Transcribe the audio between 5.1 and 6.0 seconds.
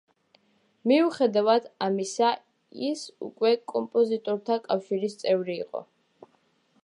წევრი იყო.